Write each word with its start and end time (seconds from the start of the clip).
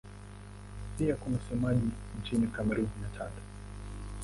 Pia 0.97 1.15
kuna 1.15 1.37
wasemaji 1.37 1.89
nchini 2.21 2.47
Kamerun 2.47 2.89
na 3.01 3.17
Chad. 3.19 3.31